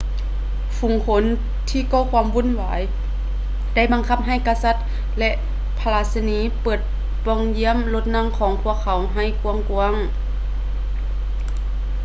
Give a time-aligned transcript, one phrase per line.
[0.77, 1.23] ຝູງຄົນ
[1.69, 2.81] ທີ່ກໍ່ຄວາມວຸ່ນວາຍ
[3.75, 4.75] ໄດ້ບັງຄັບໃຫ້ກະສັດ
[5.19, 5.31] ແລະ
[5.79, 6.79] ພະລາຊະນີ ເປີດ
[7.25, 10.09] ປ່ອງຍ້ຽມລົດນັ່ງຂອງພວກເຂົາໃຫ້ກວ້າງໆ